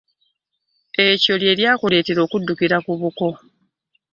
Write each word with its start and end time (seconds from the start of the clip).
Ekyo 1.07 1.33
lye 1.41 1.53
kyakuleetera 1.59 2.19
okuddukira 2.23 2.77
ku 2.85 2.93
buko? 3.01 3.27